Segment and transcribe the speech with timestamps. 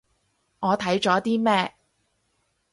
[0.61, 1.75] 我睇咗啲咩